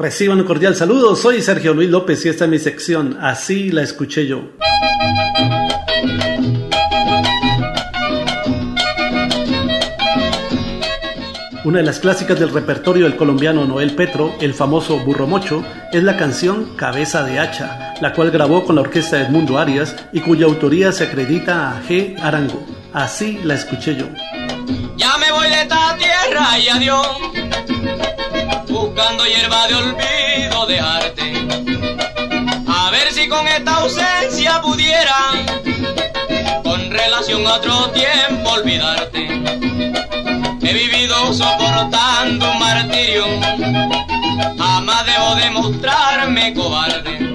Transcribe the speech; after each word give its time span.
Reciban 0.00 0.40
un 0.40 0.46
cordial 0.46 0.74
saludo, 0.74 1.14
soy 1.14 1.42
Sergio 1.42 1.74
Luis 1.74 1.90
López 1.90 2.24
y 2.24 2.30
esta 2.30 2.46
es 2.46 2.50
mi 2.50 2.58
sección, 2.58 3.18
así 3.20 3.70
la 3.70 3.82
escuché 3.82 4.26
yo. 4.26 4.52
Una 11.64 11.80
de 11.80 11.84
las 11.84 12.00
clásicas 12.00 12.40
del 12.40 12.48
repertorio 12.48 13.04
del 13.04 13.16
colombiano 13.16 13.66
Noel 13.66 13.94
Petro, 13.94 14.34
el 14.40 14.54
famoso 14.54 14.98
Burro 15.00 15.26
Mocho, 15.26 15.62
es 15.92 16.02
la 16.02 16.16
canción 16.16 16.76
Cabeza 16.76 17.22
de 17.22 17.38
Hacha, 17.38 17.92
la 18.00 18.14
cual 18.14 18.30
grabó 18.30 18.64
con 18.64 18.76
la 18.76 18.80
orquesta 18.80 19.18
de 19.18 19.24
Edmundo 19.24 19.58
Arias 19.58 19.94
y 20.14 20.20
cuya 20.20 20.46
autoría 20.46 20.92
se 20.92 21.04
acredita 21.04 21.76
a 21.76 21.82
G. 21.82 22.18
Arango. 22.22 22.66
Así 22.94 23.38
la 23.44 23.52
escuché 23.52 23.96
yo. 23.96 24.06
Ya 24.96 25.18
me 25.18 25.30
voy 25.30 25.48
de 25.48 25.60
esta 25.60 25.94
tierra 25.98 26.58
y 26.58 26.68
adiós, 26.68 27.06
buscando 29.00 29.24
hierba 29.24 29.66
de 29.66 29.74
olvido 29.76 30.66
de 30.66 30.78
arte. 30.78 31.32
A 32.68 32.90
ver 32.90 33.10
si 33.12 33.28
con 33.28 33.48
esta 33.48 33.76
ausencia 33.76 34.60
pudiera, 34.60 35.16
con 36.62 36.90
relación 36.90 37.46
a 37.46 37.54
otro 37.54 37.90
tiempo, 37.92 38.50
olvidarte. 38.50 39.26
He 40.62 40.72
vivido 40.74 41.32
soportando 41.32 42.50
un 42.52 42.58
martirio, 42.58 43.24
jamás 44.58 45.06
debo 45.06 45.34
demostrarme 45.36 46.52
cobarde. 46.52 47.34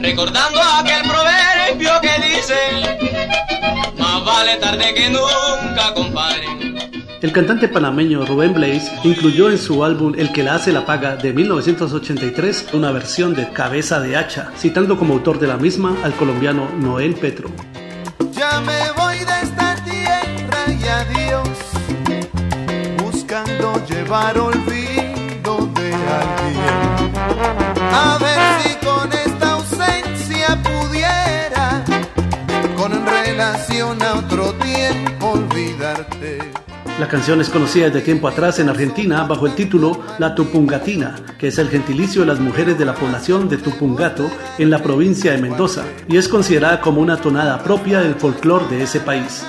Recordando 0.00 0.60
aquel 0.60 1.02
proverbio 1.02 2.00
que 2.02 2.28
dice, 2.28 2.58
más 3.96 4.24
vale 4.24 4.56
tarde 4.56 4.92
que 4.92 5.08
nunca, 5.08 5.94
compadre. 5.94 6.41
El 7.22 7.32
cantante 7.32 7.68
panameño 7.68 8.26
Rubén 8.26 8.52
Blaze 8.52 8.92
incluyó 9.04 9.50
en 9.50 9.58
su 9.58 9.84
álbum 9.84 10.14
El 10.18 10.32
que 10.32 10.42
la 10.42 10.56
hace 10.56 10.72
la 10.72 10.84
paga 10.84 11.16
de 11.16 11.32
1983 11.32 12.66
una 12.74 12.92
versión 12.92 13.34
de 13.34 13.48
Cabeza 13.50 14.00
de 14.00 14.16
Hacha, 14.16 14.50
citando 14.58 14.98
como 14.98 15.14
autor 15.14 15.38
de 15.38 15.46
la 15.46 15.56
misma 15.56 15.96
al 16.02 16.12
colombiano 16.14 16.68
Noel 16.78 17.14
Petro. 17.14 17.48
Ya 18.32 18.60
me 18.60 18.90
voy 19.00 19.18
de 19.18 19.40
esta 19.42 19.76
tierra 19.84 20.64
y 20.68 20.84
adiós 20.84 21.72
llevar 23.88 24.38
olvido 24.38 25.70
de 25.74 25.94
alguien. 25.94 27.12
A 27.92 28.18
ver 28.20 28.62
si 28.62 28.86
con 28.86 29.12
esta 29.12 29.52
ausencia 29.52 30.62
pudiera, 30.62 31.84
con 32.76 32.92
relación 33.06 34.02
a 34.02 34.14
otro 34.14 34.52
tiempo, 34.54 35.32
olvidarte. 35.32 36.38
La 37.00 37.08
canción 37.08 37.40
es 37.40 37.48
conocida 37.48 37.86
desde 37.86 38.02
tiempo 38.02 38.28
atrás 38.28 38.58
en 38.58 38.68
Argentina 38.68 39.24
bajo 39.24 39.46
el 39.46 39.54
título 39.54 40.00
La 40.18 40.34
Tupungatina, 40.34 41.16
que 41.38 41.48
es 41.48 41.58
el 41.58 41.68
gentilicio 41.68 42.20
de 42.20 42.26
las 42.28 42.38
mujeres 42.38 42.78
de 42.78 42.84
la 42.84 42.94
población 42.94 43.48
de 43.48 43.56
Tupungato 43.56 44.30
en 44.58 44.70
la 44.70 44.78
provincia 44.78 45.32
de 45.32 45.38
Mendoza, 45.38 45.84
y 46.06 46.18
es 46.18 46.28
considerada 46.28 46.80
como 46.80 47.00
una 47.00 47.16
tonada 47.16 47.62
propia 47.62 48.00
del 48.00 48.14
folclore 48.14 48.66
de 48.68 48.82
ese 48.82 49.00
país. 49.00 49.44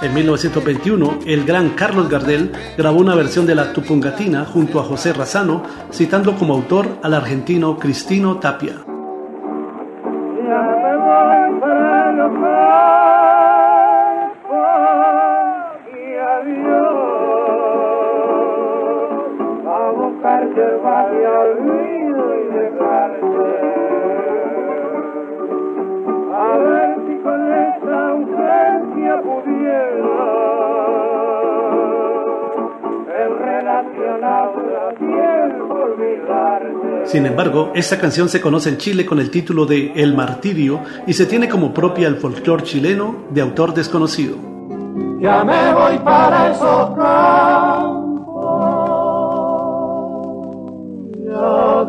En 0.00 0.14
1921, 0.14 1.18
el 1.26 1.44
gran 1.44 1.70
Carlos 1.70 2.08
Gardel 2.08 2.52
grabó 2.76 3.00
una 3.00 3.16
versión 3.16 3.44
de 3.44 3.56
la 3.56 3.72
Tupungatina 3.72 4.44
junto 4.44 4.78
a 4.78 4.84
José 4.84 5.12
Razano, 5.12 5.64
citando 5.92 6.36
como 6.36 6.54
autor 6.54 6.86
al 7.02 7.14
argentino 7.14 7.76
Cristino 7.76 8.38
Tapia. 8.38 8.76
Sin 37.04 37.24
embargo, 37.24 37.72
esta 37.74 37.98
canción 37.98 38.28
se 38.28 38.40
conoce 38.40 38.68
en 38.68 38.76
Chile 38.76 39.06
con 39.06 39.18
el 39.18 39.30
título 39.30 39.64
de 39.64 39.92
El 39.96 40.14
Martirio 40.14 40.80
y 41.06 41.14
se 41.14 41.24
tiene 41.24 41.48
como 41.48 41.72
propia 41.72 42.06
el 42.06 42.16
folclore 42.16 42.64
chileno 42.64 43.24
de 43.30 43.40
autor 43.40 43.72
desconocido. 43.72 44.36
Ya 45.18 45.42
me 45.42 45.72
voy 45.72 45.98
para 46.00 46.50
esos 46.50 48.07
A 51.34 51.84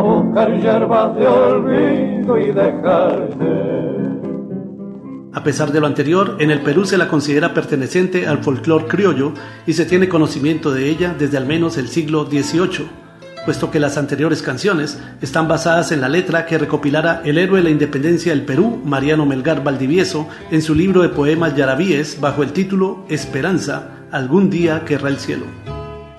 buscar 0.00 0.52
hierbas 0.60 1.16
de 1.16 1.26
olvido 1.26 2.38
y 2.38 2.52
dejarte 2.52 3.82
a 5.34 5.42
pesar 5.42 5.72
de 5.72 5.80
lo 5.80 5.86
anterior, 5.86 6.36
en 6.40 6.50
el 6.50 6.60
Perú 6.60 6.84
se 6.84 6.98
la 6.98 7.08
considera 7.08 7.54
perteneciente 7.54 8.26
al 8.26 8.44
folclore 8.44 8.86
criollo 8.86 9.32
y 9.66 9.72
se 9.72 9.86
tiene 9.86 10.08
conocimiento 10.08 10.72
de 10.72 10.90
ella 10.90 11.16
desde 11.18 11.38
al 11.38 11.46
menos 11.46 11.78
el 11.78 11.88
siglo 11.88 12.26
XVIII, 12.26 12.86
puesto 13.46 13.70
que 13.70 13.80
las 13.80 13.96
anteriores 13.96 14.42
canciones 14.42 14.98
están 15.22 15.48
basadas 15.48 15.90
en 15.90 16.02
la 16.02 16.10
letra 16.10 16.44
que 16.44 16.58
recopilara 16.58 17.22
el 17.24 17.38
héroe 17.38 17.60
de 17.60 17.64
la 17.64 17.70
independencia 17.70 18.32
del 18.32 18.44
Perú, 18.44 18.82
Mariano 18.84 19.24
Melgar 19.24 19.64
Valdivieso, 19.64 20.28
en 20.50 20.60
su 20.60 20.74
libro 20.74 21.00
de 21.00 21.08
poemas 21.08 21.56
Yarabíes 21.56 22.20
bajo 22.20 22.42
el 22.42 22.52
título 22.52 23.06
Esperanza, 23.08 24.06
algún 24.10 24.50
día 24.50 24.84
querrá 24.84 25.08
el 25.08 25.16
cielo. 25.16 25.46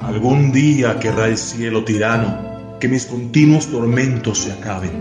Algún 0.03 0.51
día 0.51 0.99
querrá 0.99 1.27
el 1.27 1.37
cielo 1.37 1.85
tirano, 1.85 2.77
que 2.81 2.89
mis 2.89 3.05
continuos 3.05 3.67
tormentos 3.67 4.39
se 4.39 4.51
acaben 4.51 4.91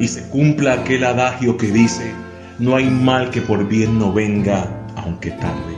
y 0.00 0.08
se 0.08 0.28
cumpla 0.28 0.72
aquel 0.72 1.04
adagio 1.04 1.58
que 1.58 1.70
dice, 1.70 2.10
no 2.58 2.74
hay 2.74 2.88
mal 2.88 3.30
que 3.30 3.42
por 3.42 3.68
bien 3.68 3.98
no 3.98 4.14
venga, 4.14 4.86
aunque 4.96 5.32
tarde. 5.32 5.76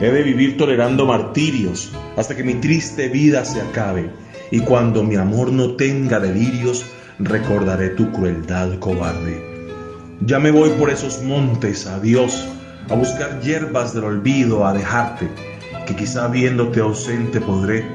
He 0.00 0.10
de 0.12 0.22
vivir 0.22 0.56
tolerando 0.56 1.06
martirios 1.06 1.90
hasta 2.16 2.36
que 2.36 2.44
mi 2.44 2.54
triste 2.54 3.08
vida 3.08 3.44
se 3.44 3.60
acabe, 3.60 4.10
y 4.52 4.60
cuando 4.60 5.02
mi 5.02 5.16
amor 5.16 5.50
no 5.50 5.74
tenga 5.74 6.20
delirios, 6.20 6.86
recordaré 7.18 7.90
tu 7.90 8.12
crueldad 8.12 8.78
cobarde. 8.78 9.42
Ya 10.20 10.38
me 10.38 10.52
voy 10.52 10.70
por 10.78 10.90
esos 10.90 11.20
montes, 11.20 11.88
adiós, 11.88 12.46
a 12.88 12.94
buscar 12.94 13.40
hierbas 13.40 13.92
del 13.92 14.04
olvido, 14.04 14.64
a 14.64 14.72
dejarte, 14.72 15.28
que 15.86 15.94
quizá 15.94 16.28
viéndote 16.28 16.80
ausente 16.80 17.40
podré, 17.40 17.86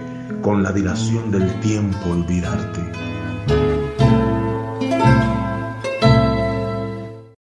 con 0.41 0.63
la 0.63 0.71
dilación 0.71 1.29
del 1.29 1.59
tiempo, 1.59 2.09
olvidarte. 2.09 2.81